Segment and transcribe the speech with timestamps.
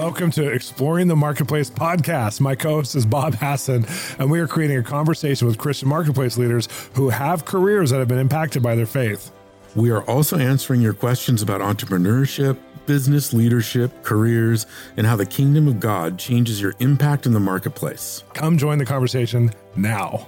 [0.00, 2.40] Welcome to Exploring the Marketplace podcast.
[2.40, 3.84] My co host is Bob Hasson,
[4.18, 8.08] and we are creating a conversation with Christian marketplace leaders who have careers that have
[8.08, 9.30] been impacted by their faith.
[9.76, 12.56] We are also answering your questions about entrepreneurship,
[12.86, 14.64] business leadership, careers,
[14.96, 18.24] and how the kingdom of God changes your impact in the marketplace.
[18.32, 20.26] Come join the conversation now.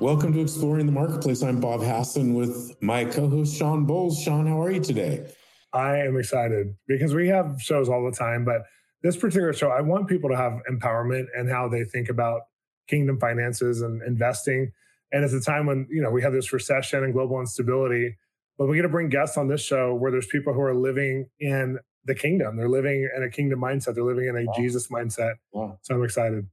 [0.00, 1.42] Welcome to Exploring the Marketplace.
[1.42, 4.22] I'm Bob Hasson with my co host, Shawn Bolz.
[4.22, 5.32] Shawn, how are you today?
[5.72, 8.62] I am excited because we have shows all the time, but
[9.02, 12.42] this particular show, I want people to have empowerment and how they think about
[12.88, 14.72] kingdom finances and investing.
[15.12, 18.16] And it's a time when, you know, we have this recession and global instability,
[18.58, 21.28] but we get to bring guests on this show where there's people who are living
[21.38, 22.56] in the kingdom.
[22.56, 23.94] They're living in a kingdom mindset.
[23.94, 24.52] They're living in a wow.
[24.56, 25.34] Jesus mindset.
[25.52, 25.78] Wow.
[25.82, 26.46] So I'm excited.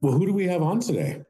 [0.00, 1.22] Well, who do we have on today?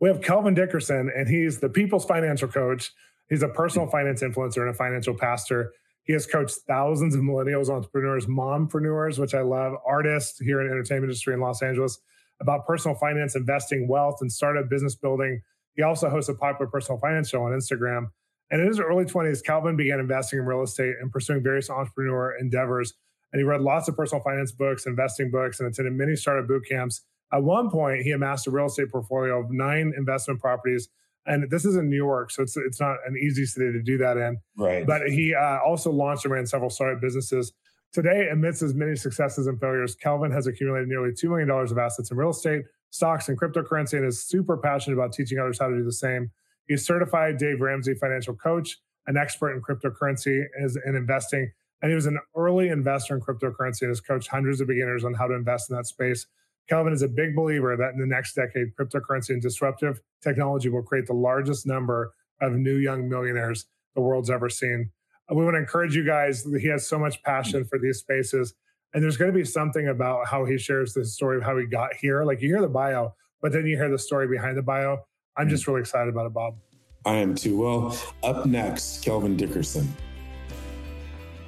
[0.00, 2.92] We have Kelvin Dickerson, and he's the people's financial coach.
[3.28, 3.92] He's a personal hmm.
[3.92, 5.72] finance influencer and a financial pastor.
[6.06, 10.72] He has coached thousands of millennials, entrepreneurs, mompreneurs, which I love, artists here in the
[10.72, 11.98] entertainment industry in Los Angeles
[12.40, 15.42] about personal finance, investing, wealth, and startup business building.
[15.74, 18.10] He also hosts a popular personal finance show on Instagram.
[18.50, 22.36] And in his early 20s, Kelvin began investing in real estate and pursuing various entrepreneur
[22.38, 22.94] endeavors.
[23.32, 26.62] And he read lots of personal finance books, investing books, and attended many startup boot
[26.68, 27.02] camps.
[27.32, 30.88] At one point, he amassed a real estate portfolio of nine investment properties
[31.26, 33.98] and this is in New York, so it's it's not an easy city to do
[33.98, 34.38] that in.
[34.56, 34.86] Right.
[34.86, 37.52] But he uh, also launched and ran several startup businesses.
[37.92, 41.78] Today, amidst his many successes and failures, Kelvin has accumulated nearly two million dollars of
[41.78, 45.68] assets in real estate, stocks, and cryptocurrency, and is super passionate about teaching others how
[45.68, 46.30] to do the same.
[46.68, 50.42] He's certified Dave Ramsey financial coach, an expert in cryptocurrency
[50.84, 51.50] and investing,
[51.82, 55.14] and he was an early investor in cryptocurrency and has coached hundreds of beginners on
[55.14, 56.26] how to invest in that space.
[56.68, 60.82] Kelvin is a big believer that in the next decade, cryptocurrency and disruptive technology will
[60.82, 64.90] create the largest number of new young millionaires the world's ever seen.
[65.30, 66.46] We want to encourage you guys.
[66.60, 68.54] He has so much passion for these spaces.
[68.94, 71.66] And there's going to be something about how he shares the story of how he
[71.66, 72.24] got here.
[72.24, 74.98] Like you hear the bio, but then you hear the story behind the bio.
[75.36, 75.50] I'm mm-hmm.
[75.50, 76.56] just really excited about it, Bob.
[77.04, 77.58] I am too.
[77.58, 79.92] Well, up next, Kelvin Dickerson.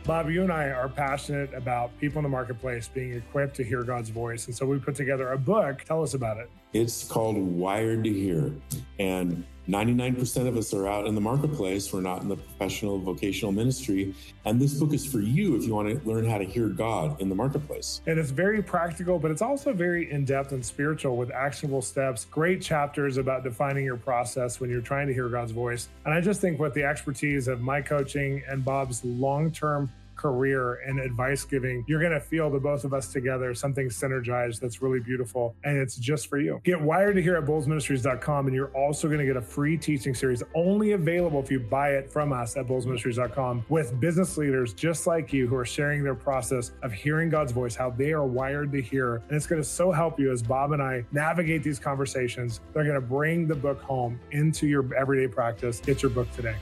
[0.09, 3.83] Bob, you and I are passionate about people in the marketplace being equipped to hear
[3.83, 4.47] God's voice.
[4.47, 5.85] And so we put together a book.
[5.85, 6.51] Tell us about it.
[6.73, 8.55] It's called Wired to Hear.
[8.99, 11.93] And 99% of us are out in the marketplace.
[11.93, 14.15] We're not in the professional vocational ministry.
[14.47, 17.21] And this book is for you if you want to learn how to hear God
[17.21, 18.01] in the marketplace.
[18.07, 22.25] And it's very practical, but it's also very in depth and spiritual with actionable steps,
[22.25, 25.89] great chapters about defining your process when you're trying to hear God's voice.
[26.07, 30.81] And I just think with the expertise of my coaching and Bob's long term career
[30.87, 34.83] and advice giving, you're going to feel the both of us together, something synergized that's
[34.83, 35.55] really beautiful.
[35.65, 36.61] And it's just for you.
[36.65, 38.47] Get wired to Hear at bolzministries.com.
[38.47, 41.91] And you're also going to get a free teaching series only available if you buy
[41.91, 46.15] it from us at bolzministries.com with business leaders just like you who are sharing their
[46.15, 49.17] process of hearing God's voice, how they are wired to hear.
[49.29, 52.61] And it's going to so help you as Bob and I navigate these conversations.
[52.73, 55.81] They're going to bring the book home into your everyday practice.
[55.81, 56.57] Get your book today.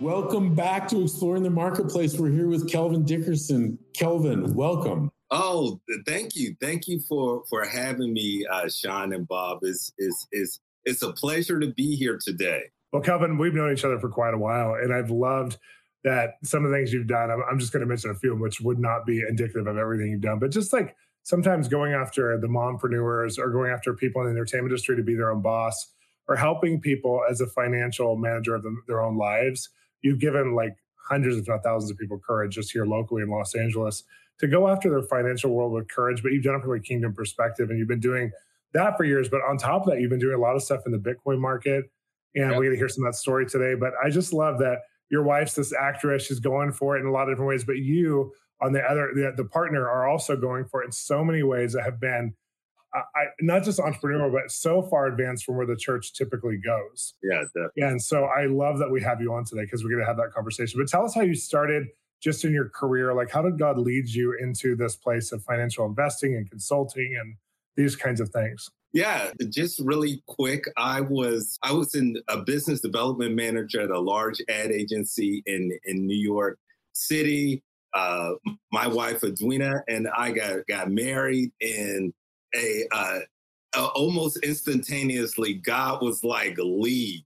[0.00, 2.18] Welcome back to Exploring the Marketplace.
[2.18, 3.78] We're here with Kelvin Dickerson.
[3.94, 5.12] Kelvin, welcome.
[5.30, 9.60] Oh, thank you, thank you for for having me, uh, Shawn and Bob.
[9.62, 12.64] Is is is it's a pleasure to be here today.
[12.92, 15.58] Well, Kelvin, we've known each other for quite a while, and I've loved
[16.02, 17.30] that some of the things you've done.
[17.30, 20.10] I'm, I'm just going to mention a few, which would not be indicative of everything
[20.10, 24.26] you've done, but just like sometimes going after the mompreneurs or going after people in
[24.26, 25.92] the entertainment industry to be their own boss
[26.26, 29.70] or helping people as a financial manager of them, their own lives
[30.04, 30.76] you've given like
[31.08, 34.04] hundreds, if not thousands of people courage just here locally in Los Angeles
[34.38, 36.22] to go after their financial world with courage.
[36.22, 38.30] But you've done it from a kingdom perspective and you've been doing
[38.74, 39.28] that for years.
[39.28, 41.38] But on top of that, you've been doing a lot of stuff in the Bitcoin
[41.38, 41.90] market.
[42.36, 42.58] And yep.
[42.58, 43.74] we're going to hear some of that story today.
[43.74, 46.26] But I just love that your wife's this actress.
[46.26, 47.64] She's going for it in a lot of different ways.
[47.64, 51.24] But you, on the other, the, the partner, are also going for it in so
[51.24, 52.34] many ways that have been
[52.94, 57.14] I, not just entrepreneurial, but so far advanced from where the church typically goes.
[57.22, 57.82] Yeah, definitely.
[57.82, 60.16] And so I love that we have you on today because we're going to have
[60.18, 60.80] that conversation.
[60.80, 61.88] But tell us how you started
[62.22, 63.14] just in your career.
[63.14, 67.36] Like, how did God lead you into this place of financial investing and consulting and
[67.76, 68.70] these kinds of things?
[68.92, 70.64] Yeah, just really quick.
[70.76, 75.76] I was I was in a business development manager at a large ad agency in
[75.84, 76.58] in New York
[76.92, 77.64] City.
[77.92, 78.34] Uh,
[78.70, 82.14] my wife Edwina and I got got married in
[82.56, 83.18] a uh,
[83.76, 87.22] uh, almost instantaneously, God was like, "Leave!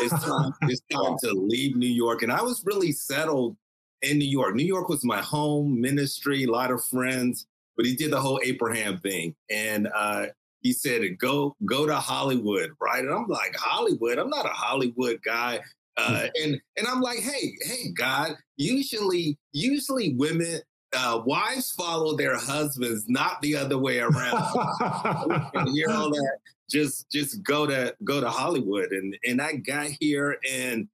[0.00, 0.52] It's time.
[0.62, 3.56] it's time to leave New York." And I was really settled
[4.02, 4.54] in New York.
[4.54, 7.46] New York was my home ministry, a lot of friends.
[7.76, 10.26] But he did the whole Abraham thing, and uh,
[10.60, 14.18] he said, "Go, go to Hollywood, right?" And I'm like, "Hollywood?
[14.18, 15.60] I'm not a Hollywood guy."
[15.96, 18.36] Uh, and and I'm like, hey, hey, God.
[18.56, 20.60] Usually, usually women,
[20.94, 24.36] uh, wives follow their husbands, not the other way around.
[25.74, 26.38] hear all that.
[26.70, 30.88] Just just go to go to Hollywood, and and I got here, and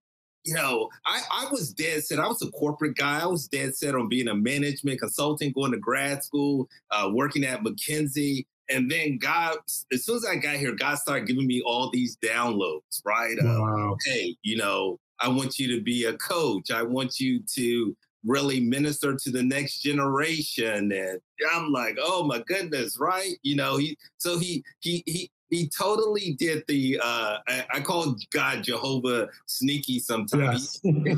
[0.44, 2.18] you know, I, I was dead set.
[2.18, 3.20] I was a corporate guy.
[3.20, 7.44] I was dead set on being a management consultant, going to grad school, uh, working
[7.44, 8.46] at McKinsey.
[8.70, 9.58] And then God,
[9.92, 13.36] as soon as I got here, God started giving me all these downloads, right?
[13.42, 13.96] Wow.
[14.06, 16.70] Hey, you know, I want you to be a coach.
[16.70, 20.92] I want you to really minister to the next generation.
[20.92, 21.20] And
[21.52, 23.34] I'm like, oh my goodness, right?
[23.42, 28.16] You know, he so he he he he totally did the uh I, I call
[28.30, 30.80] God Jehovah sneaky sometimes.
[30.82, 31.14] Yes.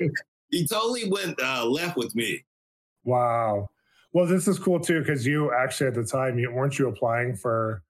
[0.50, 2.44] he totally went uh, left with me.
[3.04, 3.70] Wow.
[4.12, 7.34] Well, this is cool too because you actually at the time you weren't you applying
[7.34, 7.82] for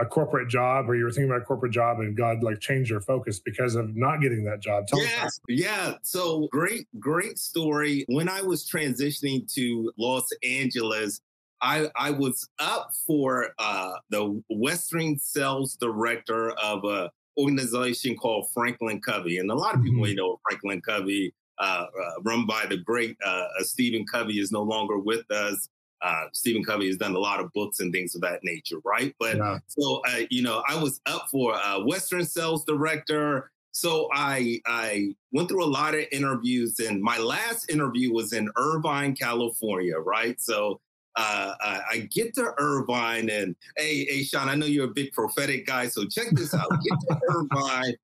[0.00, 2.90] a corporate job or you were thinking about a corporate job and God like changed
[2.90, 4.86] your focus because of not getting that job.
[4.86, 5.94] Tell yes, yeah.
[6.02, 8.04] So great, great story.
[8.08, 11.20] When I was transitioning to Los Angeles,
[11.62, 19.00] I, I was up for uh, the Western sales director of a organization called Franklin
[19.00, 20.16] Covey, and a lot of people mm-hmm.
[20.16, 24.62] know Franklin Covey, uh, uh, run by the great uh, uh, Stephen Covey, is no
[24.62, 25.68] longer with us.
[26.02, 29.14] Uh, Stephen Covey has done a lot of books and things of that nature, right?
[29.18, 29.58] But yeah.
[29.66, 33.50] so you know, I was up for a Western sales director.
[33.72, 38.50] So I I went through a lot of interviews, and my last interview was in
[38.56, 40.40] Irvine, California, right?
[40.40, 40.80] So
[41.16, 45.66] uh, I get to Irvine and hey, hey, Shawn, I know you're a big prophetic
[45.66, 46.70] guy, so check this out.
[46.70, 47.94] Get to Irvine,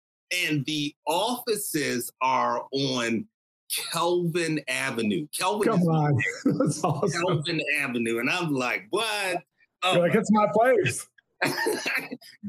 [0.46, 3.26] and the offices are on
[3.92, 5.26] Kelvin Avenue.
[5.36, 7.22] Kelvin, come on, that's awesome.
[7.22, 9.42] Kelvin Avenue, and I'm like, what?
[9.82, 11.06] Oh, like it's my place.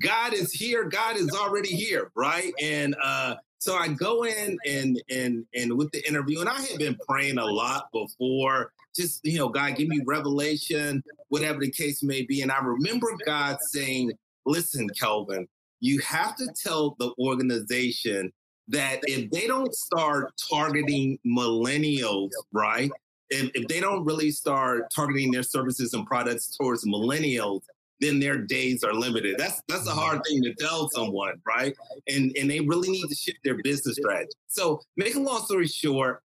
[0.02, 0.86] God is here.
[0.86, 2.54] God is already here, right?
[2.62, 6.80] And uh, so I go in and and and with the interview, and I had
[6.80, 12.04] been praying a lot before just, you know, God, give me revelation, whatever the case
[12.04, 12.42] may be.
[12.42, 14.12] And I remember God saying,
[14.46, 15.48] listen, Kelvin,
[15.80, 18.34] you have to tell the organization
[18.70, 22.92] that if they don't start targeting millennials, right?
[23.30, 27.62] If, if they don't really start targeting their services and products towards millennials,
[28.00, 29.38] then their days are limited.
[29.38, 31.76] That's that's a hard thing to tell someone, right?
[32.08, 34.32] And and they really need to shift their business strategy.
[34.48, 36.22] So, make a long story short,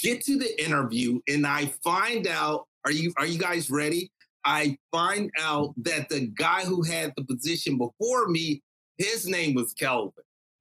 [0.00, 4.10] get to the interview and I find out, are you are you guys ready?
[4.44, 8.62] I find out that the guy who had the position before me,
[8.96, 10.12] his name was Kelvin.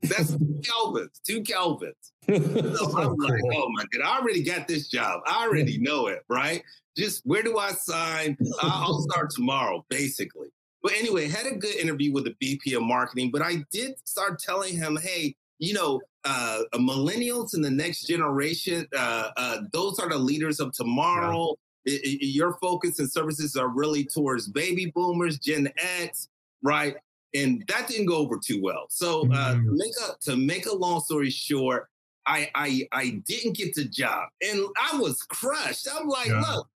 [0.09, 1.93] That's two Kelvins, two Kelvins.
[2.77, 5.21] So I'm like, oh my God, I already got this job.
[5.27, 6.63] I already know it, right?
[6.97, 8.37] Just where do I sign?
[8.61, 10.47] I'll start tomorrow, basically.
[10.81, 14.39] But anyway, had a good interview with the VP of marketing, but I did start
[14.39, 20.09] telling him, hey, you know, uh, millennials and the next generation, uh, uh, those are
[20.09, 21.55] the leaders of tomorrow.
[21.85, 21.93] Yeah.
[21.93, 26.29] It, it, your focus and services are really towards baby boomers, Gen X,
[26.63, 26.95] right?
[27.35, 28.85] And that didn't go over too well.
[28.89, 29.75] So uh, mm-hmm.
[29.75, 31.87] make a, to make a long story short,
[32.27, 35.87] I, I I didn't get the job, and I was crushed.
[35.93, 36.41] I'm like, yeah.
[36.41, 36.67] look,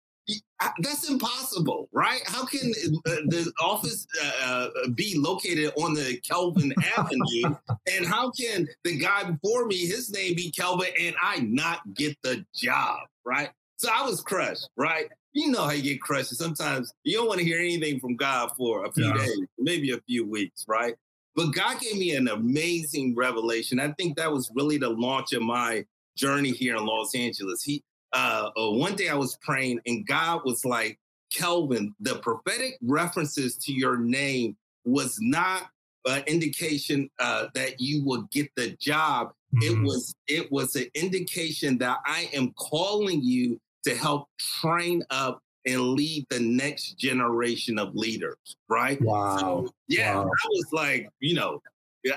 [0.81, 2.21] that's impossible, right?
[2.27, 2.71] How can
[3.07, 7.57] uh, the office uh, uh, be located on the Kelvin Avenue?
[7.93, 12.17] And how can the guy before me, his name be Kelvin, and I not get
[12.23, 13.51] the job, right?
[13.77, 15.09] So I was crushed, right?
[15.39, 16.35] You know how you get crushed.
[16.35, 19.19] Sometimes you don't want to hear anything from God for a few yeah.
[19.19, 20.97] days, maybe a few weeks, right?
[21.37, 23.79] But God gave me an amazing revelation.
[23.79, 25.85] I think that was really the launch of my
[26.17, 27.63] journey here in Los Angeles.
[27.63, 30.99] He uh, uh, one day I was praying and God was like,
[31.33, 35.69] Kelvin, the prophetic references to your name was not
[36.05, 39.29] an indication uh, that you will get the job.
[39.55, 39.63] Mm-hmm.
[39.63, 45.41] It was it was an indication that I am calling you to help train up
[45.67, 48.37] and lead the next generation of leaders.
[48.69, 49.01] Right?
[49.01, 49.39] Wow.
[49.39, 50.23] So, yeah, wow.
[50.23, 51.61] I was like, you know,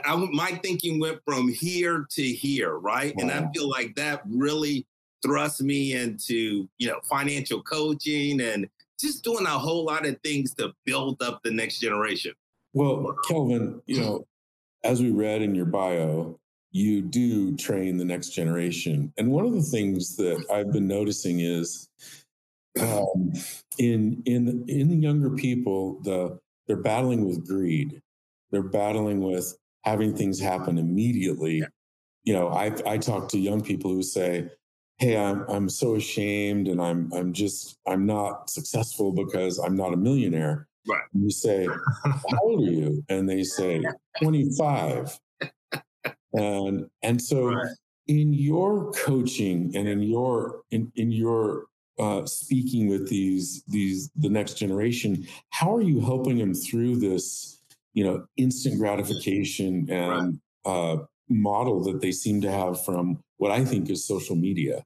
[0.05, 3.15] I, my thinking went from here to here, right?
[3.15, 3.23] Wow.
[3.23, 4.85] And I feel like that really
[5.23, 8.67] thrust me into, you know, financial coaching and
[8.99, 12.33] just doing a whole lot of things to build up the next generation.
[12.73, 14.27] Well, Kelvin, you know,
[14.83, 16.39] as we read in your bio,
[16.71, 19.13] you do train the next generation.
[19.17, 21.89] And one of the things that I've been noticing is
[22.79, 23.33] um,
[23.77, 28.01] in in in the younger people, the they're battling with greed.
[28.51, 31.63] They're battling with having things happen immediately.
[32.23, 34.49] You know, I I talk to young people who say,
[35.01, 39.95] hey i'm i'm so ashamed and i'm i'm just i'm not successful because i'm not
[39.95, 41.67] a millionaire right and you say
[42.05, 43.83] how old are you and they say
[44.21, 45.19] 25
[46.33, 47.67] and and so right.
[48.07, 51.65] in your coaching and in your in, in your
[51.99, 57.61] uh, speaking with these these the next generation how are you helping them through this
[57.93, 60.71] you know instant gratification and right.
[60.71, 60.97] uh,
[61.29, 64.83] model that they seem to have from what i think is social media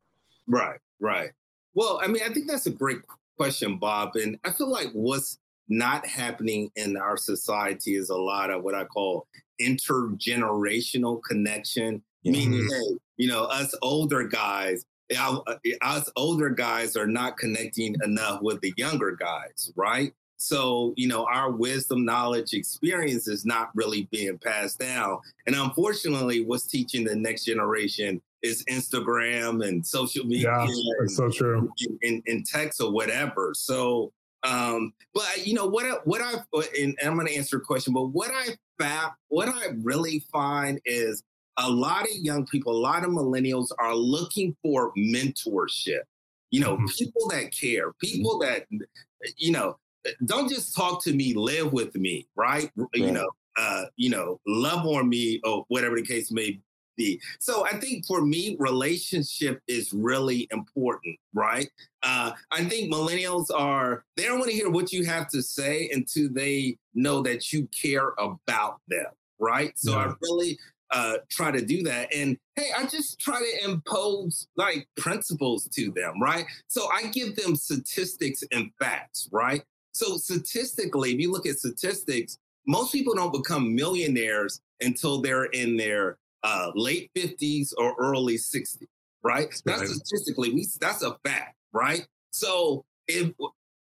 [0.48, 1.32] right right
[1.74, 3.00] well i mean i think that's a great
[3.38, 8.52] question bob and i feel like what's not happening in our society is a lot
[8.52, 9.28] of what I call
[9.62, 12.32] intergenerational connection, mm-hmm.
[12.32, 14.86] meaning, hey, you know, us older guys,
[15.18, 15.40] uh,
[15.82, 20.14] us older guys are not connecting enough with the younger guys, right?
[20.38, 25.20] So, you know, our wisdom, knowledge, experience is not really being passed down.
[25.48, 30.54] And unfortunately, what's teaching the next generation is Instagram and social media.
[30.68, 31.72] Yeah, that's so true.
[31.80, 33.54] And, and, and text or whatever.
[33.56, 34.12] So,
[34.46, 36.06] um, but you know what?
[36.06, 36.36] What I
[36.80, 38.50] and I'm going to answer a question, but what I
[38.80, 41.24] found, what I really find is
[41.58, 46.02] a lot of young people, a lot of millennials are looking for mentorship.
[46.52, 46.86] You know, mm-hmm.
[46.98, 48.66] people that care, people that
[49.38, 49.78] you know,
[50.26, 52.70] don't just talk to me, live with me, right?
[52.76, 52.88] right.
[52.94, 56.60] You know, uh, you know, love on me or whatever the case may
[56.96, 57.22] be.
[57.40, 61.70] So I think for me, relationship is really important, right?
[62.04, 65.90] Uh, I think millennials are, they don't want to hear what you have to say
[65.94, 69.08] until they know that you care about them,
[69.40, 69.72] right?
[69.78, 69.98] So yeah.
[70.06, 70.58] I really
[70.92, 72.14] uh, try to do that.
[72.14, 76.46] And hey, I just try to impose like principles to them, right?
[76.68, 79.64] So I give them statistics and facts, right?
[79.94, 82.38] So statistically, if you look at statistics,
[82.68, 88.84] most people don't become millionaires until they're in their uh, late 50s or early 60s,
[89.24, 89.48] right?
[89.66, 89.90] That's right.
[89.90, 92.06] statistically, we, that's a fact, right?
[92.30, 93.32] So if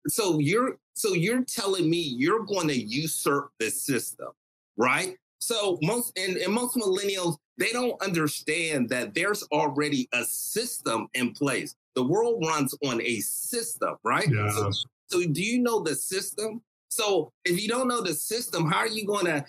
[0.07, 4.29] so you're so you're telling me you're going to usurp the system,
[4.77, 5.15] right?
[5.39, 11.33] So most and, and most millennials, they don't understand that there's already a system in
[11.33, 11.75] place.
[11.95, 14.27] The world runs on a system, right?
[14.31, 14.49] Yeah.
[14.51, 14.71] So,
[15.07, 16.61] so do you know the system?
[16.87, 19.45] So if you don't know the system, how are you going to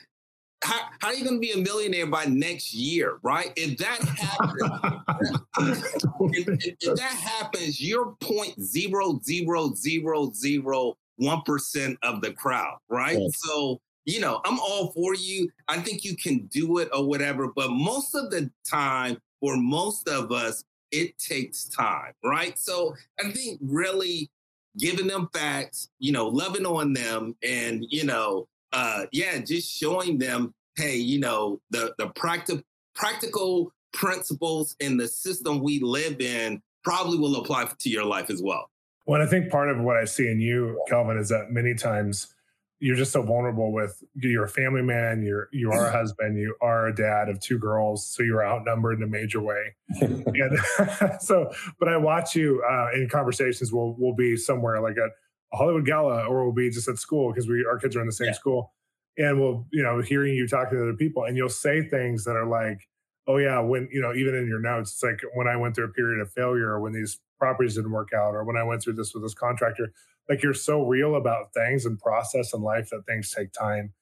[0.64, 3.52] how, how are you going to be a millionaire by next year, right?
[3.56, 5.82] If that happens,
[6.32, 12.78] if, if, that happens, you're point zero zero zero zero one percent of the crowd,
[12.88, 13.18] right?
[13.32, 15.50] So you know, I'm all for you.
[15.68, 20.08] I think you can do it or whatever, but most of the time, for most
[20.08, 22.56] of us, it takes time, right?
[22.56, 24.30] So I think really
[24.78, 30.18] giving them facts, you know, loving on them, and you know, uh, yeah, just showing
[30.18, 32.62] them, hey, you know, the the practical
[32.94, 38.42] practical principles in the system we live in probably will apply to your life as
[38.42, 38.70] well.
[39.06, 42.34] Well, I think part of what I see in you, Kelvin, is that many times
[42.78, 46.54] you're just so vulnerable with you're a family man, you're you are a husband, you
[46.60, 49.74] are a dad of two girls, so you're outnumbered in a major way.
[50.00, 50.58] and
[51.20, 53.72] so, but I watch you uh, in conversations.
[53.72, 55.10] We'll we'll be somewhere like at
[55.56, 58.06] a Hollywood gala, or we'll be just at school because we our kids are in
[58.06, 58.32] the same yeah.
[58.32, 58.72] school,
[59.16, 62.36] and we'll you know hearing you talking to other people, and you'll say things that
[62.36, 62.88] are like,
[63.26, 65.86] oh yeah, when you know even in your notes, it's like when I went through
[65.86, 68.82] a period of failure, or when these properties didn't work out, or when I went
[68.82, 69.92] through this with this contractor.
[70.28, 73.92] Like you're so real about things and process and life that things take time,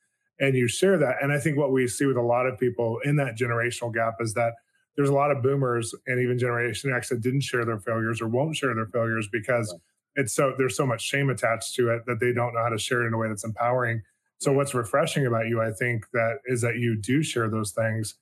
[0.40, 1.16] and you share that.
[1.22, 4.14] And I think what we see with a lot of people in that generational gap
[4.20, 4.54] is that
[4.96, 8.28] there's a lot of boomers and even Generation X that didn't share their failures or
[8.28, 9.70] won't share their failures because.
[9.70, 9.80] Right
[10.16, 12.78] it's so there's so much shame attached to it that they don't know how to
[12.78, 14.02] share it in a way that's empowering.
[14.38, 14.56] So mm.
[14.56, 18.14] what's refreshing about you, I think, that is that you do share those things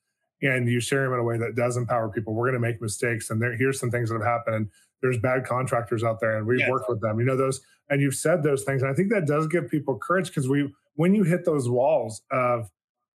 [0.42, 2.34] and you share them in a way that does empower people.
[2.34, 4.56] We're going to make mistakes, and there, here's some things that have happened.
[4.56, 4.70] And
[5.00, 7.18] there's bad contractors out there, and we've worked with them.
[7.18, 9.99] You know those, and you've said those things, and I think that does give people
[9.99, 12.68] courage because we, when you hit those walls of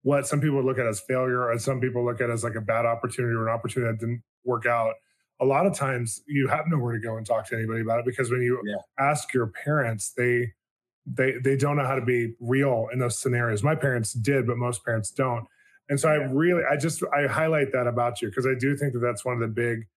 [0.01, 2.61] what some people look at as failure, and some people look at as like a
[2.61, 4.93] bad opportunity or an opportunity that didn't work out,
[5.41, 8.05] a lot of times you have nowhere to go and talk to anybody about it
[8.05, 8.75] because when you yeah.
[8.99, 10.53] ask your parents, they
[11.05, 13.63] they they don't know how to be real in those scenarios.
[13.63, 15.45] My parents did, but most parents don't.
[15.89, 16.21] And so yeah.
[16.21, 19.25] I really I just I highlight that about you because I do think that that's
[19.25, 19.87] one of the big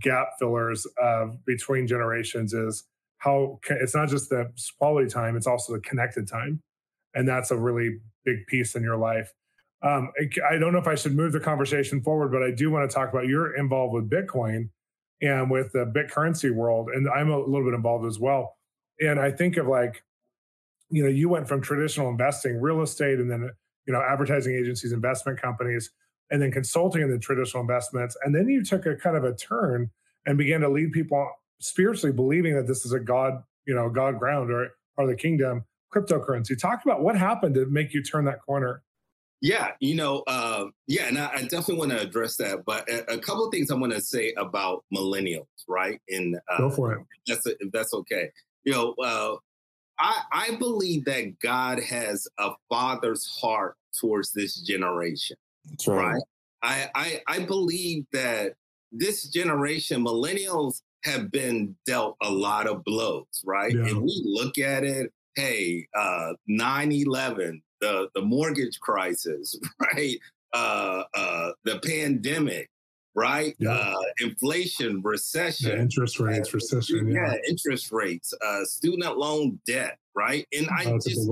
[0.00, 2.84] gap fillers of between generations is
[3.18, 6.62] how it's not just the quality time, it's also the connected time.
[7.14, 9.32] And that's a really big piece in your life.
[9.82, 10.10] Um,
[10.50, 12.94] I don't know if I should move the conversation forward, but I do want to
[12.94, 14.68] talk about you're involved with Bitcoin
[15.22, 16.88] and with the BitCurrency world.
[16.94, 18.56] And I'm a little bit involved as well.
[19.00, 20.02] And I think of like,
[20.90, 23.50] you know, you went from traditional investing, real estate, and then,
[23.86, 25.90] you know, advertising agencies, investment companies,
[26.30, 28.16] and then consulting in the traditional investments.
[28.24, 29.90] And then you took a kind of a turn
[30.26, 31.28] and began to lead people
[31.60, 35.64] spiritually believing that this is a God, you know, God ground or, or the kingdom
[35.94, 36.58] cryptocurrency.
[36.58, 38.82] Talk about what happened to make you turn that corner
[39.42, 42.64] Yeah, you know, uh, yeah, and I, I definitely want to address that.
[42.64, 46.00] But a, a couple of things I want to say about millennials, right?
[46.08, 47.00] And uh, go for it.
[47.26, 48.30] If that's if that's okay.
[48.64, 49.36] You know, uh,
[49.98, 55.36] I I believe that God has a father's heart towards this generation.
[55.66, 56.14] That's right.
[56.14, 56.22] right?
[56.62, 58.54] I, I I believe that
[58.90, 63.72] this generation, millennials, have been dealt a lot of blows, right?
[63.72, 63.86] Yeah.
[63.86, 69.58] And we look at it, hey, uh, 9-11, the, the mortgage crisis,
[69.94, 70.18] right?
[70.52, 72.70] Uh, uh, the pandemic,
[73.14, 73.54] right?
[73.58, 73.70] Yeah.
[73.70, 79.98] Uh, inflation, recession, yeah, interest rates, recession, yeah, yeah interest rates, uh, student loan debt,
[80.14, 80.46] right?
[80.56, 81.28] And I just,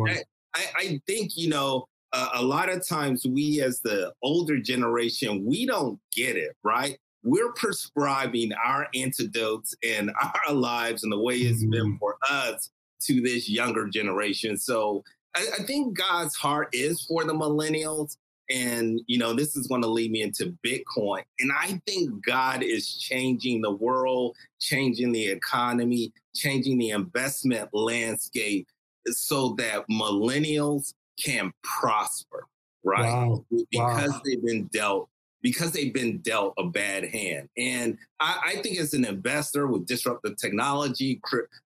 [0.55, 5.45] I, I, think you know, uh, a lot of times we as the older generation,
[5.45, 6.99] we don't get it, right?
[7.25, 10.13] we're prescribing our antidotes and
[10.47, 11.71] our lives and the way it's mm-hmm.
[11.71, 12.71] been for us
[13.01, 14.57] to this younger generation.
[14.57, 15.03] So
[15.35, 18.17] I, I, think God's heart is for the millennials.
[18.51, 21.23] And, you know, this is going to lead me into Bitcoin.
[21.41, 28.67] And I think God is changing the world, changing the economy, changing the investment landscape
[29.09, 32.47] so that millennials can prosper,
[32.85, 33.11] right?
[33.11, 33.45] Wow.
[33.71, 34.21] Because wow.
[34.25, 35.09] they've been dealt
[35.45, 37.51] because they've been dealt a bad hand.
[37.59, 41.21] And I, I think as an investor with disruptive technology,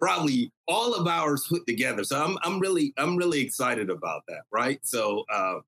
[0.00, 2.04] probably all of ours put together.
[2.04, 4.80] So i'm i'm really i'm really excited about that right?
[4.82, 5.60] So uh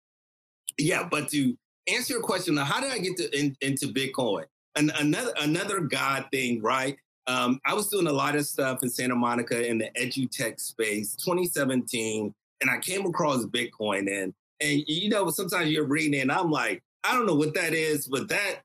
[0.79, 4.45] yeah but to answer your question how did i get to in, into bitcoin?
[4.77, 8.91] And another another god thing right um, I was doing a lot of stuff in
[8.91, 14.11] Santa Monica in the edutech space, 2017, and I came across Bitcoin.
[14.11, 17.73] And and you know, sometimes you're reading, and I'm like, I don't know what that
[17.73, 18.61] is, but that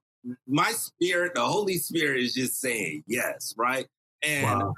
[0.48, 3.88] my spirit, the Holy Spirit, is just saying yes, right?
[4.22, 4.74] And wow.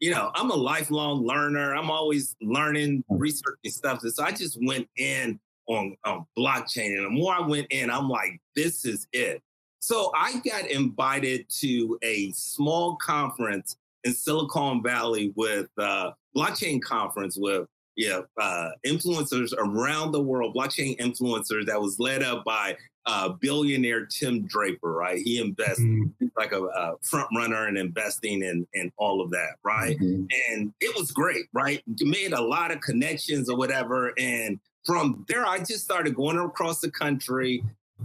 [0.00, 1.74] you know, I'm a lifelong learner.
[1.74, 3.16] I'm always learning, hmm.
[3.16, 4.00] researching stuff.
[4.00, 8.08] So I just went in on, on blockchain, and the more I went in, I'm
[8.08, 9.42] like, this is it.
[9.84, 17.36] So I got invited to a small conference in Silicon Valley with uh, blockchain conference
[17.38, 23.28] with yeah uh, influencers around the world, blockchain influencers that was led up by uh,
[23.28, 24.90] billionaire Tim Draper.
[24.90, 26.28] Right, he invests mm-hmm.
[26.34, 29.56] like a, a, front runner in investing and and all of that.
[29.62, 30.24] Right, mm-hmm.
[30.50, 31.44] and it was great.
[31.52, 36.14] Right, you made a lot of connections or whatever, and from there, I just started
[36.14, 37.62] going across the country,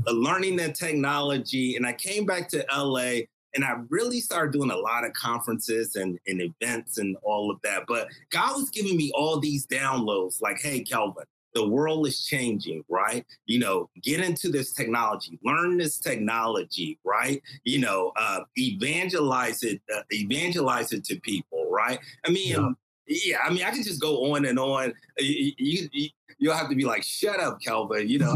[0.07, 1.75] learning the technology.
[1.75, 3.21] And I came back to LA
[3.55, 7.59] and I really started doing a lot of conferences and, and events and all of
[7.63, 7.83] that.
[7.87, 12.83] But God was giving me all these downloads like, hey, Kelvin, the world is changing,
[12.89, 13.25] right?
[13.45, 17.41] You know, get into this technology, learn this technology, right?
[17.63, 21.99] You know, uh, evangelize it, uh, evangelize it to people, right?
[22.25, 22.69] I mean, yeah.
[23.09, 23.39] Yeah.
[23.43, 24.93] I mean, I can just go on and on.
[25.17, 28.35] You, you, you'll have to be like, "Shut up, Kelvin," you know.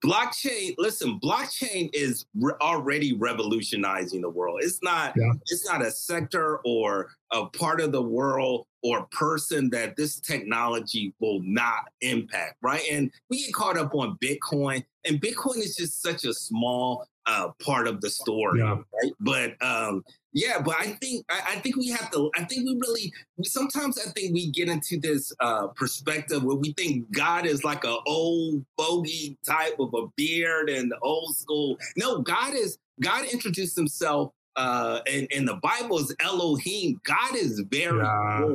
[0.04, 0.74] blockchain.
[0.78, 4.60] Listen, blockchain is re- already revolutionizing the world.
[4.62, 5.14] It's not.
[5.16, 5.32] Yeah.
[5.50, 11.14] It's not a sector or a part of the world or person that this technology
[11.18, 12.82] will not impact, right?
[12.90, 17.48] And we get caught up on Bitcoin, and Bitcoin is just such a small uh,
[17.64, 18.76] part of the story, yeah.
[19.02, 19.12] right?
[19.20, 22.30] But um, yeah, but I think I, I, think we have to.
[22.36, 23.12] I think we really
[23.44, 27.84] sometimes I think we get into this uh, perspective where we think God is like
[27.84, 31.78] a old bogey type of a beard and old school.
[31.96, 37.00] No, God is God introduced Himself uh, in, in the Bible is Elohim.
[37.04, 38.48] God is very yeah.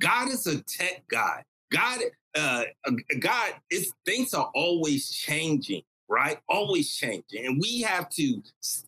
[0.00, 1.44] God is a tech guy.
[1.70, 2.00] God,
[2.34, 2.64] uh,
[3.20, 6.38] God, it's things are always changing, right?
[6.48, 8.42] Always changing, and we have to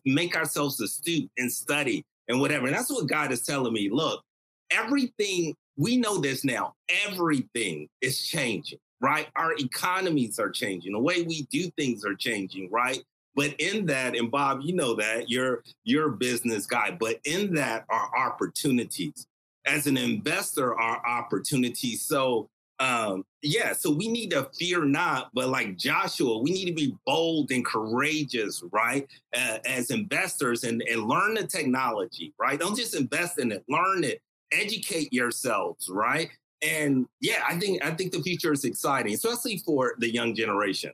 [0.05, 2.67] make ourselves astute and study and whatever.
[2.67, 3.89] And that's what God is telling me.
[3.89, 4.23] Look,
[4.71, 6.73] everything we know this now.
[7.07, 9.27] Everything is changing, right?
[9.35, 10.93] Our economies are changing.
[10.93, 13.03] The way we do things are changing, right?
[13.35, 17.53] But in that, and Bob, you know that you're you're a business guy, but in
[17.55, 19.27] that are opportunities.
[19.67, 22.03] As an investor, are opportunities.
[22.03, 22.47] So
[22.79, 26.93] um yeah so we need to fear not but like joshua we need to be
[27.05, 32.59] bold and courageous right uh, as investors and and learn the technology right?
[32.59, 36.29] Don't just invest in it learn it educate yourselves right?
[36.61, 40.91] And yeah i think i think the future is exciting especially for the young generation.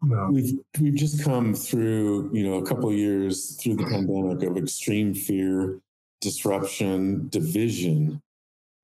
[0.00, 4.56] We've we've just come through, you know, a couple of years through the pandemic of
[4.56, 5.80] extreme fear,
[6.20, 8.22] disruption, division,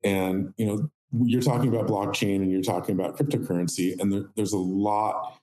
[0.02, 4.52] and you know, you're talking about blockchain and you're talking about cryptocurrency, and there, there's
[4.52, 5.38] a lot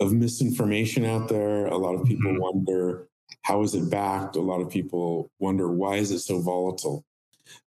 [0.00, 1.66] of misinformation out there.
[1.66, 2.42] A lot of people mm-hmm.
[2.42, 3.08] wonder
[3.42, 4.36] how is it backed.
[4.36, 7.04] A lot of people wonder why is it so volatile,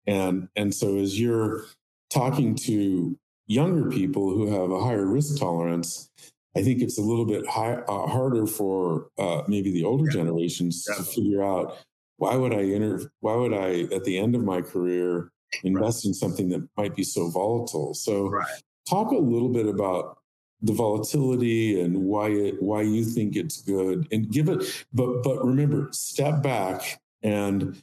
[0.06, 1.66] and and so as you're
[2.10, 6.10] talking to younger people who have a higher risk tolerance
[6.56, 10.14] I think it's a little bit high, uh, harder for uh, maybe the older yeah.
[10.14, 10.96] generations yeah.
[10.96, 11.78] to figure out
[12.18, 15.32] why would I enter, why would I at the end of my career
[15.64, 16.10] invest right.
[16.10, 17.94] in something that might be so volatile?
[17.94, 18.48] So, right.
[18.90, 20.18] talk a little bit about
[20.62, 24.86] the volatility and why it why you think it's good, and give it.
[24.94, 27.82] But but remember, step back and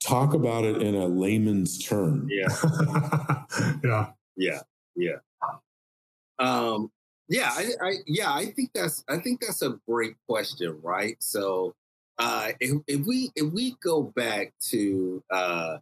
[0.00, 2.28] talk about it in a layman's term.
[2.30, 2.48] Yeah,
[3.84, 4.60] yeah, yeah,
[4.94, 5.16] yeah.
[6.38, 6.90] Um,
[7.28, 11.16] yeah, I, I, yeah, I think that's I think that's a great question, right?
[11.20, 11.74] So,
[12.18, 15.78] uh, if, if we if we go back to uh,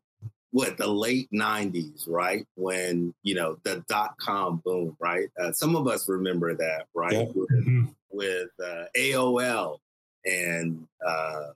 [0.54, 5.28] what the late '90s, right, when you know the dot com boom, right?
[5.36, 7.24] Uh, some of us remember that, right, yeah.
[7.34, 7.86] with, mm-hmm.
[8.12, 9.78] with uh, AOL
[10.24, 11.46] and uh,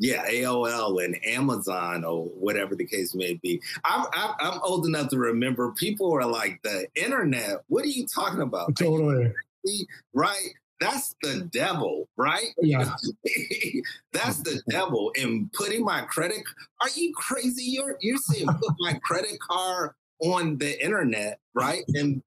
[0.00, 3.60] yeah, AOL and Amazon or whatever the case may be.
[3.84, 8.06] I'm, I'm, I'm old enough to remember people were like, the internet, what are you
[8.12, 8.74] talking about?
[8.76, 9.32] Totally.
[10.12, 10.50] Right?
[10.80, 12.54] That's the devil, right?
[12.60, 12.94] Yeah.
[14.12, 15.12] That's the devil.
[15.20, 16.38] And putting my credit,
[16.80, 17.64] are you crazy?
[17.64, 21.84] You're, you're saying put my credit card on the internet, right?
[21.94, 22.22] And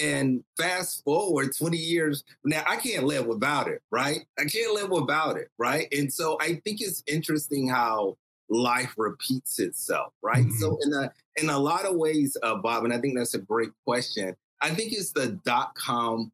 [0.00, 4.20] and fast forward 20 years now, I can't live without it, right?
[4.38, 5.88] I can't live without it, right?
[5.90, 8.18] And so I think it's interesting how
[8.50, 10.44] life repeats itself, right?
[10.44, 10.58] Mm-hmm.
[10.58, 13.38] So in a in a lot of ways, uh, Bob, and I think that's a
[13.38, 14.34] great question.
[14.60, 16.32] I think it's the dot com,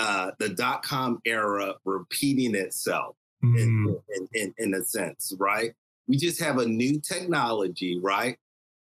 [0.00, 3.56] uh, the dot com era repeating itself mm-hmm.
[3.56, 5.72] in, in, in, in a sense, right?
[6.08, 8.36] We just have a new technology, right?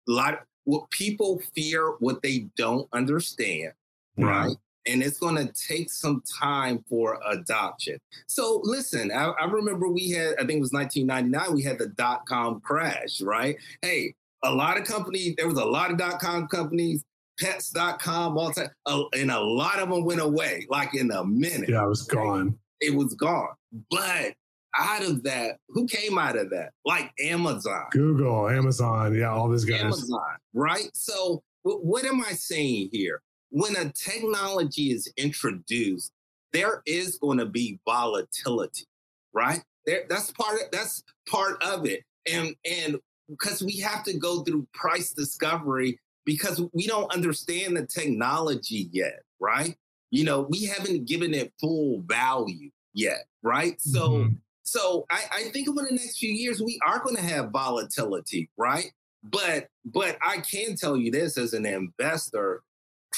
[0.08, 3.72] A lot of, what people fear what they don't understand
[4.18, 4.56] right?
[4.86, 7.98] And it's going to take some time for adoption.
[8.26, 11.88] So listen, I, I, remember we had, I think it was 1999, we had the
[11.88, 13.56] dot com crash, right?
[13.82, 17.04] Hey, a lot of companies, there was a lot of dot com companies,
[17.38, 21.68] pets.com, all time, uh, and a lot of them went away like in a minute.
[21.68, 22.58] Yeah, it was gone.
[22.80, 23.54] It was gone.
[23.90, 24.34] But
[24.76, 26.70] out of that, who came out of that?
[26.84, 29.80] Like Amazon, Google, Amazon, yeah, all these guys.
[29.80, 30.20] Amazon,
[30.54, 30.90] right?
[30.94, 33.22] So, what am I saying here?
[33.50, 36.12] when a technology is introduced,
[36.52, 38.86] there is going to be volatility,
[39.32, 39.62] right?
[39.86, 42.02] There, that's part of that's part of it.
[42.30, 42.98] And and
[43.28, 49.22] because we have to go through price discovery because we don't understand the technology yet,
[49.40, 49.74] right?
[50.10, 53.80] You know, we haven't given it full value yet, right?
[53.80, 54.34] So mm-hmm.
[54.62, 58.50] so I, I think over the next few years we are going to have volatility,
[58.58, 58.92] right?
[59.22, 62.60] But but I can tell you this as an investor,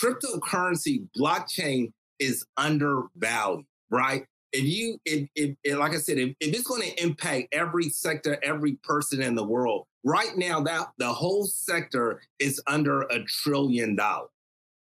[0.00, 4.24] cryptocurrency blockchain is undervalued, right?
[4.52, 7.88] If you, if, if, if like I said, if, if it's going to impact every
[7.88, 13.24] sector, every person in the world, right now that the whole sector is under a
[13.24, 14.30] trillion dollars,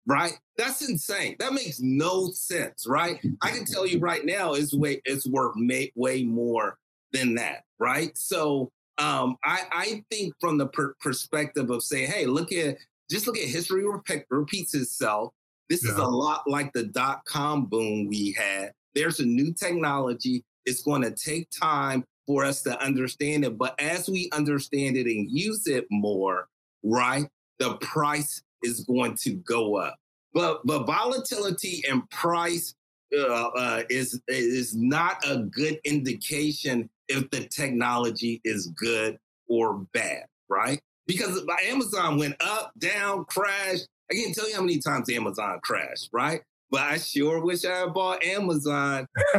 [0.07, 0.39] right?
[0.57, 1.37] That's insane.
[1.39, 3.19] That makes no sense, right?
[3.43, 6.77] I can tell you right now, it's way it's worth may, way more
[7.13, 8.17] than that, right?
[8.17, 12.77] So um, I, I think from the per- perspective of saying, hey, look at
[13.11, 15.33] just look at history repeat, repeats itself.
[15.69, 15.93] This yeah.
[15.93, 18.73] is a lot like the dot com boom we had.
[18.95, 20.45] There's a new technology.
[20.67, 23.59] It's going to take time for us to understand it.
[23.59, 26.49] But as we understand it and use it more,
[26.85, 27.27] right,
[27.59, 29.97] the price is going to go up.
[30.33, 32.75] But but volatility and price
[33.17, 40.27] uh, uh, is is not a good indication if the technology is good or bad,
[40.49, 40.81] right?
[41.11, 46.09] because Amazon went up, down, crashed, I can't tell you how many times Amazon crashed,
[46.13, 46.41] right?
[46.71, 49.07] But I sure wish I had bought Amazon.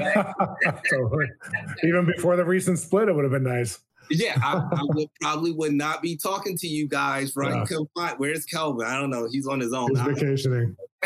[1.84, 3.80] Even before the recent split, it would have been nice.
[4.10, 7.66] Yeah, I, I would probably would not be talking to you guys right.
[7.70, 8.14] Yeah.
[8.18, 8.86] Where's Kelvin?
[8.86, 9.30] I don't know.
[9.32, 9.96] He's on his own.
[9.96, 10.76] He's vacationing.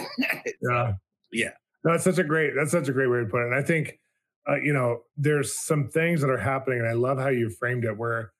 [0.61, 0.93] yeah,
[1.31, 1.51] yeah.
[1.83, 2.53] that's such a great.
[2.55, 3.51] That's such a great way to put it.
[3.51, 3.99] And I think,
[4.49, 7.85] uh, you know, there's some things that are happening, and I love how you framed
[7.85, 8.31] it, where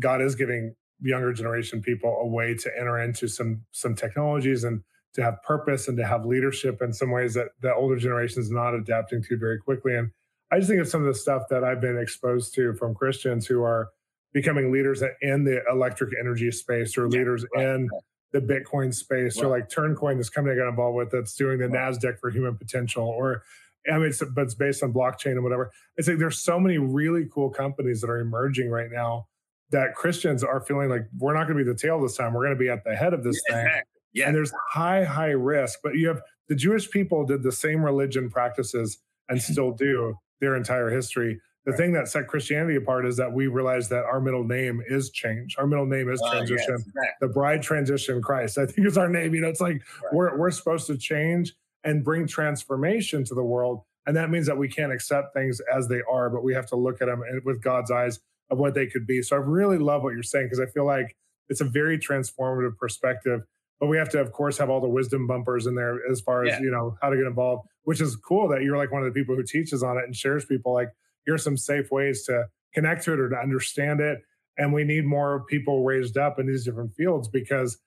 [0.00, 4.82] God is giving younger generation people a way to enter into some some technologies and
[5.14, 8.50] to have purpose and to have leadership in some ways that the older generation is
[8.50, 9.96] not adapting to very quickly.
[9.96, 10.10] And
[10.50, 13.46] I just think of some of the stuff that I've been exposed to from Christians
[13.46, 13.88] who are
[14.32, 18.02] becoming leaders in the electric energy space or yeah, leaders right, in right.
[18.32, 19.46] the Bitcoin space right.
[19.46, 22.56] or like Turncoin, this company I got involved with that's doing the NASDAQ for human
[22.56, 23.42] potential or
[23.90, 25.70] I mean, it's, but it's based on blockchain and whatever.
[25.96, 29.26] It's like there's so many really cool companies that are emerging right now
[29.70, 32.32] that Christians are feeling like we're not going to be the tail this time.
[32.32, 33.82] We're going to be at the head of this yeah, thing.
[34.14, 34.26] Yeah.
[34.26, 35.80] And there's high, high risk.
[35.82, 38.98] But you have the Jewish people did the same religion practices
[39.28, 41.40] and still do their entire history.
[41.64, 41.78] The right.
[41.78, 45.56] thing that set Christianity apart is that we realized that our middle name is change.
[45.58, 46.76] Our middle name is uh, transition.
[46.78, 47.06] Yes.
[47.20, 48.58] The bride transition Christ.
[48.58, 49.34] I think is our name.
[49.34, 50.12] You know, it's like right.
[50.12, 53.82] we're we're supposed to change and bring transformation to the world.
[54.06, 56.76] And that means that we can't accept things as they are, but we have to
[56.76, 59.22] look at them with God's eyes of what they could be.
[59.22, 61.16] So I really love what you're saying because I feel like
[61.48, 63.42] it's a very transformative perspective
[63.80, 66.44] but we have to of course have all the wisdom bumpers in there as far
[66.44, 66.60] as yeah.
[66.60, 69.18] you know how to get involved which is cool that you're like one of the
[69.18, 70.88] people who teaches on it and shares people like
[71.26, 74.20] here's some safe ways to connect to it or to understand it
[74.56, 77.78] and we need more people raised up in these different fields because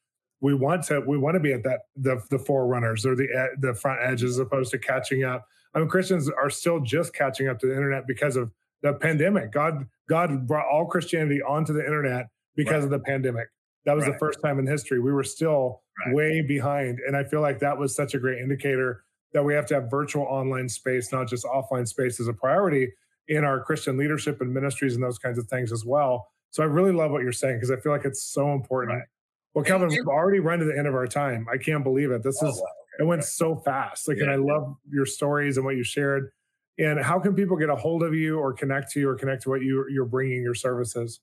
[0.41, 3.28] we want to we want to be at that the the forerunners or the
[3.60, 7.47] the front edge as opposed to catching up i mean christians are still just catching
[7.47, 8.52] up to the internet because of
[8.84, 12.84] the pandemic god god brought all christianity onto the internet because right.
[12.84, 13.47] of the pandemic
[13.88, 14.12] that was right.
[14.12, 15.00] the first time in history.
[15.00, 16.13] We were still right.
[16.13, 17.00] way behind.
[17.08, 19.89] And I feel like that was such a great indicator that we have to have
[19.89, 22.91] virtual online space, not just offline space, as a priority
[23.30, 26.28] in our Christian leadership and ministries and those kinds of things as well.
[26.52, 28.97] So I really love what you're saying because I feel like it's so important.
[28.97, 29.08] Right.
[29.54, 31.47] Well, Kelvin, we've already run to the end of our time.
[31.52, 32.23] I can't believe it.
[32.23, 32.63] This oh, is wow.
[32.63, 33.04] okay.
[33.04, 34.10] it went so fast.
[34.10, 36.30] Like, yeah, and I love your stories and what you shared.
[36.78, 39.43] And how can people get a hold of you or connect to you or connect
[39.43, 41.21] to what you, you're bringing your services?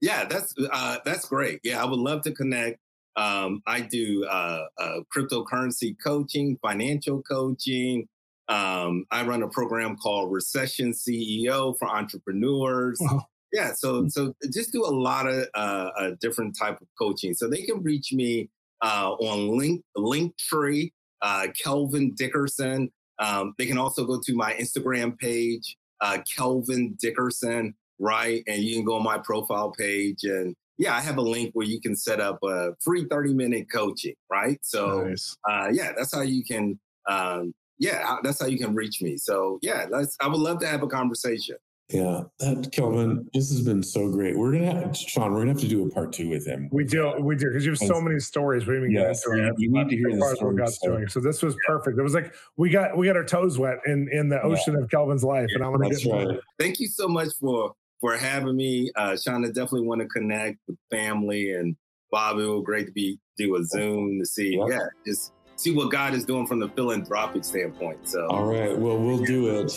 [0.00, 1.60] Yeah, that's uh, that's great.
[1.62, 2.78] Yeah, I would love to connect.
[3.16, 8.08] Um, I do uh, uh, cryptocurrency coaching, financial coaching.
[8.48, 12.98] Um, I run a program called Recession CEO for entrepreneurs.
[13.00, 13.26] Wow.
[13.52, 14.08] Yeah, so hmm.
[14.08, 17.34] so just do a lot of uh, a different type of coaching.
[17.34, 18.48] So they can reach me
[18.80, 22.90] uh, on Link Linktree, uh, Kelvin Dickerson.
[23.18, 28.42] Um, they can also go to my Instagram page, uh, Kelvin Dickerson right?
[28.48, 31.66] And you can go on my profile page and yeah, I have a link where
[31.66, 34.58] you can set up a free 30 minute coaching, right?
[34.62, 35.36] So nice.
[35.48, 39.16] uh, yeah, that's how you can um, yeah, that's how you can reach me.
[39.16, 41.56] So yeah, let's I would love to have a conversation.
[41.88, 44.38] Yeah, that Kelvin, this has been so great.
[44.38, 45.32] We're gonna have Shawn.
[45.32, 46.68] We're gonna have to do a part two with him.
[46.70, 48.64] We do, we do, because you have so many stories.
[48.66, 49.54] We didn't even yes, get into it.
[49.58, 50.58] You need to hear the stories.
[50.58, 50.90] God's so.
[50.90, 51.08] doing.
[51.08, 51.98] So this was perfect.
[51.98, 54.84] It was like we got we got our toes wet in in the ocean yeah.
[54.84, 56.12] of Kelvin's life, and I want to get.
[56.12, 56.38] Right.
[56.60, 58.90] Thank you so much for for having me.
[58.96, 61.76] Uh, Shauna, definitely want to connect with family and
[62.10, 62.42] Bobby.
[62.42, 66.14] It great to be do a Zoom to see, yeah, yeah just see what God
[66.14, 68.08] is doing from the philanthropic standpoint.
[68.08, 69.70] So, all right, well, we'll do it.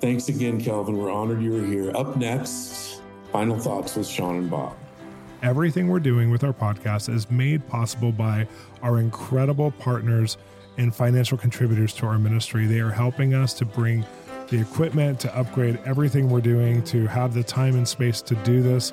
[0.00, 0.96] Thanks again, Kelvin.
[0.96, 1.96] We're honored you were here.
[1.96, 3.00] Up next,
[3.32, 4.76] final thoughts with Shawn and Bob.
[5.42, 8.48] Everything we're doing with our podcast is made possible by
[8.82, 10.36] our incredible partners
[10.78, 12.66] and financial contributors to our ministry.
[12.66, 14.04] They are helping us to bring
[14.50, 18.62] the equipment, to upgrade everything we're doing, to have the time and space to do
[18.62, 18.92] this.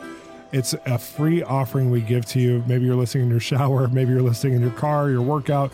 [0.52, 2.64] It's a free offering we give to you.
[2.68, 5.72] Maybe you're listening in your shower, maybe you're listening in your car, your workout.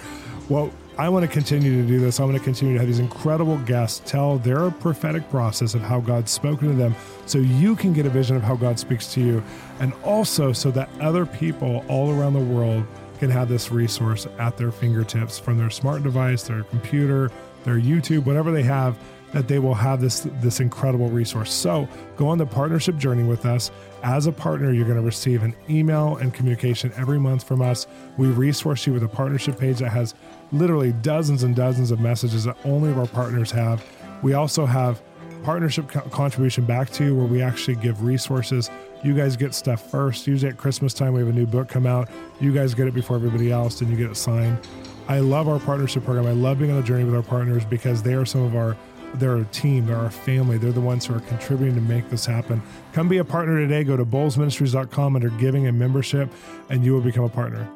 [0.49, 2.19] Well, I want to continue to do this.
[2.19, 5.99] I want to continue to have these incredible guests tell their prophetic process of how
[5.99, 9.21] God's spoken to them so you can get a vision of how God speaks to
[9.21, 9.43] you.
[9.79, 12.85] And also so that other people all around the world
[13.19, 17.31] can have this resource at their fingertips from their smart device, their computer,
[17.63, 18.97] their YouTube, whatever they have
[19.33, 21.51] that they will have this this incredible resource.
[21.51, 23.71] So go on the partnership journey with us.
[24.03, 27.87] As a partner, you're going to receive an email and communication every month from us.
[28.17, 30.15] We resource you with a partnership page that has
[30.51, 33.85] literally dozens and dozens of messages that only of our partners have.
[34.21, 35.01] We also have
[35.43, 38.69] partnership co- contribution back to you where we actually give resources.
[39.03, 40.27] You guys get stuff first.
[40.27, 42.09] Usually at Christmas time, we have a new book come out.
[42.39, 44.59] You guys get it before everybody else and you get it signed.
[45.07, 46.27] I love our partnership program.
[46.27, 48.77] I love being on the journey with our partners because they are some of our
[49.15, 52.25] they're a team, they're our family, they're the ones who are contributing to make this
[52.25, 52.61] happen.
[52.93, 53.83] Come be a partner today.
[53.83, 56.29] Go to bolzministries.com under giving and membership,
[56.69, 57.69] and you will become a partner.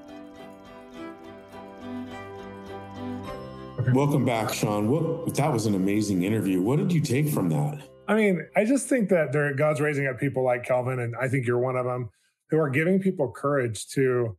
[3.93, 4.89] welcome back, Shawn.
[4.89, 6.61] What that was an amazing interview.
[6.61, 7.81] What did you take from that?
[8.07, 11.27] I mean, I just think that there, God's raising up people like Kelvin, and I
[11.27, 12.09] think you're one of them,
[12.49, 14.37] who are giving people courage to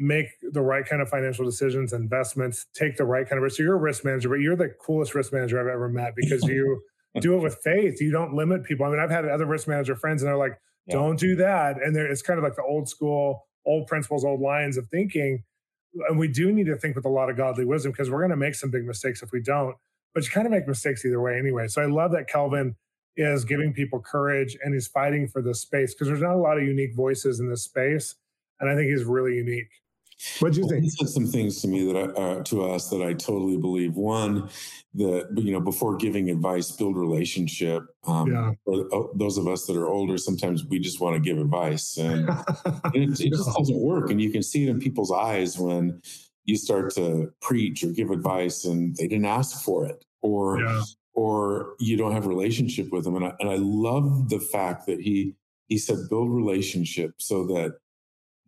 [0.00, 3.58] make the right kind of financial decisions, investments, take the right kind of risk.
[3.58, 6.42] So you're a risk manager, but you're the coolest risk manager I've ever met because
[6.44, 6.80] you
[7.20, 8.00] do it with faith.
[8.00, 8.86] You don't limit people.
[8.86, 10.94] I mean, I've had other risk manager friends, and they're like, yeah.
[10.94, 14.76] "Don't do that," and it's kind of like the old school, old principles, old lines
[14.76, 15.44] of thinking.
[16.08, 18.30] And we do need to think with a lot of godly wisdom because we're going
[18.30, 19.76] to make some big mistakes if we don't.
[20.14, 21.66] But you kind of make mistakes either way anyway.
[21.68, 22.76] So I love that Kelvin
[23.16, 26.58] is giving people courage and he's fighting for this space because there's not a lot
[26.58, 28.14] of unique voices in this space,
[28.60, 29.68] and I think he's really unique.
[30.40, 30.82] What do you think?
[30.82, 33.94] He said some things to me that I, uh, to us that I totally believe.
[33.94, 34.50] One,
[34.94, 37.84] that you know, before giving advice, build relationship.
[38.04, 38.52] Um, yeah.
[38.64, 41.96] For uh, those of us that are older, sometimes we just want to give advice,
[41.96, 42.28] and
[42.94, 44.10] it, it just doesn't work.
[44.10, 46.02] And you can see it in people's eyes when
[46.44, 50.82] you start to preach or give advice, and they didn't ask for it, or yeah.
[51.14, 53.16] or you don't have relationship with them.
[53.16, 55.34] And I, and I love the fact that he
[55.68, 57.78] he said build relationship so that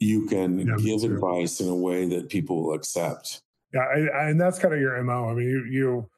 [0.03, 3.43] you can yeah, give advice in a way that people will accept.
[3.73, 5.29] Yeah, I, I, and that's kind of your mo.
[5.29, 6.11] I mean, you you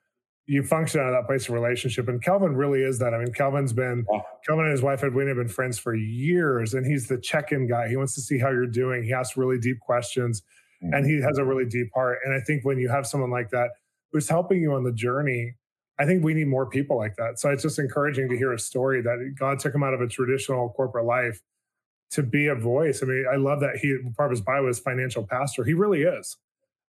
[0.47, 3.14] you function out of that place of relationship, and Kelvin really is that.
[3.14, 4.20] I mean, Kelvin's been yeah.
[4.47, 7.88] Kelvin and his wife Edwina have been friends for years, and he's the check-in guy.
[7.88, 9.05] He wants to see how you're doing.
[9.05, 10.42] He asks really deep questions,
[10.83, 10.94] mm-hmm.
[10.94, 12.18] and he has a really deep heart.
[12.25, 13.70] And I think when you have someone like that
[14.12, 15.55] who's helping you on the journey,
[15.99, 17.38] I think we need more people like that.
[17.38, 20.09] So it's just encouraging to hear a story that God took him out of a
[20.09, 21.40] traditional corporate life
[22.12, 23.03] to be a voice.
[23.03, 25.64] I mean, I love that he part of his bio is financial pastor.
[25.64, 26.37] He really is.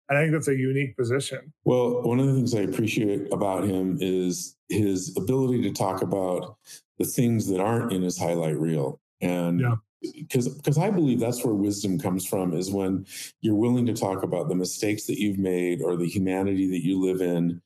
[0.07, 1.51] And I think that's a unique position.
[1.63, 6.57] Well, one of the things I appreciate about him is his ability to talk about
[6.99, 8.99] the things that aren't in his highlight reel.
[9.21, 9.75] And yeah
[10.13, 13.05] because because I believe that's where wisdom comes from is when
[13.41, 16.99] you're willing to talk about the mistakes that you've made or the humanity that you
[16.99, 17.61] live in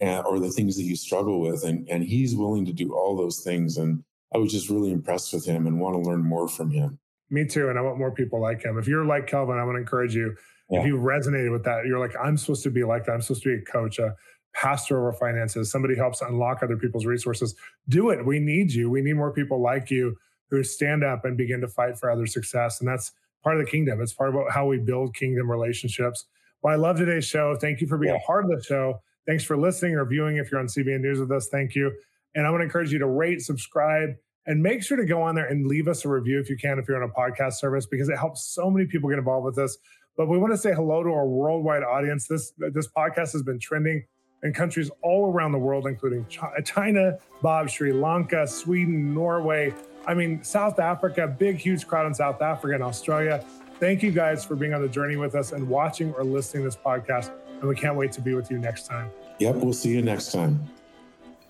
[0.00, 3.16] eh, or the things that you struggle with and and he's willing to do all
[3.16, 6.48] those things and I was just really impressed with him and want to learn more
[6.48, 6.98] from him.
[7.30, 7.68] Me too.
[7.68, 8.78] And I want more people like him.
[8.78, 10.36] If you're like Kelvin, I want to encourage you.
[10.68, 10.80] Yeah.
[10.80, 13.12] If you resonated with that, you're like, I'm supposed to be like that.
[13.12, 14.14] I'm supposed to be a coach, a
[14.52, 17.54] pastor over finances, somebody helps unlock other people's resources.
[17.88, 18.24] Do it.
[18.24, 18.90] We need you.
[18.90, 20.16] We need more people like you
[20.50, 22.80] who stand up and begin to fight for other success.
[22.80, 23.12] And that's
[23.42, 24.00] part of the kingdom.
[24.00, 26.26] It's part of how we build kingdom relationships.
[26.62, 27.56] Well, I love today's show.
[27.56, 28.20] Thank you for being yeah.
[28.20, 29.00] a part of the show.
[29.26, 30.36] Thanks for listening or viewing.
[30.38, 31.92] If you're on CBN News with us, thank you.
[32.34, 34.10] And I want to encourage you to rate, subscribe,
[34.46, 36.78] and make sure to go on there and leave us a review if you can,
[36.78, 39.56] if you're on a podcast service, because it helps so many people get involved with
[39.56, 39.76] this.
[40.16, 42.26] But we want to say hello to our worldwide audience.
[42.26, 44.04] This this podcast has been trending
[44.42, 46.26] in countries all around the world, including
[46.64, 49.74] China, Bob, Sri Lanka, Sweden, Norway.
[50.06, 53.44] I mean, South Africa, big, huge crowd in South Africa and Australia.
[53.78, 56.68] Thank you guys for being on the journey with us and watching or listening to
[56.68, 57.30] this podcast.
[57.60, 59.10] And we can't wait to be with you next time.
[59.38, 60.68] Yep, we'll see you next time.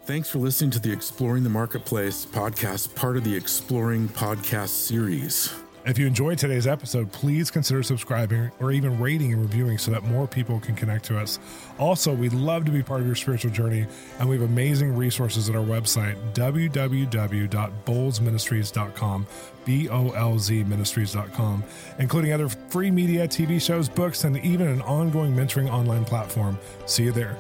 [0.04, 5.54] Thanks for listening to the Exploring the Marketplace podcast, part of the Exploring podcast series.
[5.86, 10.02] If you enjoyed today's episode, please consider subscribing or even rating and reviewing so that
[10.02, 11.38] more people can connect to us.
[11.78, 13.86] Also, we'd love to be part of your spiritual journey,
[14.18, 19.26] and we have amazing resources at our website, www.bolzministries.com,
[19.64, 21.64] B O L Z ministries.com,
[21.98, 26.58] including other free media, TV shows, books, and even an ongoing mentoring online platform.
[26.86, 27.36] See you there.